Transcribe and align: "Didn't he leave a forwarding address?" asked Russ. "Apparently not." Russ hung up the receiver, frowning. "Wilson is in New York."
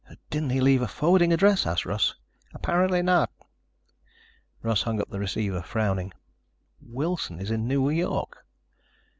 "Didn't 0.31 0.49
he 0.49 0.61
leave 0.61 0.81
a 0.81 0.87
forwarding 0.87 1.31
address?" 1.31 1.67
asked 1.67 1.85
Russ. 1.85 2.15
"Apparently 2.55 3.03
not." 3.03 3.29
Russ 4.63 4.81
hung 4.81 4.99
up 4.99 5.11
the 5.11 5.19
receiver, 5.19 5.61
frowning. 5.61 6.11
"Wilson 6.81 7.39
is 7.39 7.51
in 7.51 7.67
New 7.67 7.87
York." 7.87 8.43